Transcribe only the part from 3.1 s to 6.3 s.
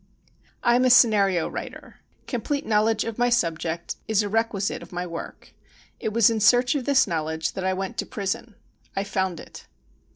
my subject is a requisite of my work. It was